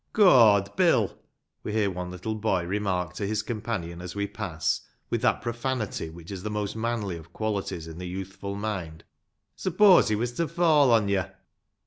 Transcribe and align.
"Gawd, 0.13 0.75
Bill!" 0.75 1.15
we 1.63 1.73
hear 1.73 1.91
one 1.91 2.09
little 2.09 2.33
boy 2.33 2.63
remark 2.63 3.13
to 3.13 3.27
his 3.27 3.43
companion 3.43 4.01
as 4.01 4.15
we 4.15 4.25
pass, 4.25 4.81
with 5.11 5.21
that 5.21 5.43
profanity 5.43 6.09
which 6.09 6.31
is 6.31 6.41
the 6.41 6.49
most 6.49 6.75
manly 6.75 7.17
of 7.17 7.31
qualities 7.33 7.87
in 7.87 7.99
the 7.99 8.07
youthful 8.07 8.55
mind," 8.55 9.03
suppose 9.55 10.09
'e 10.09 10.15
was 10.15 10.31
to 10.31 10.47
fall 10.47 10.89
on 10.89 11.07
yer 11.07 11.31